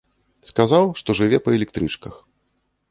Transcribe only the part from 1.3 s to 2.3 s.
па электрычках.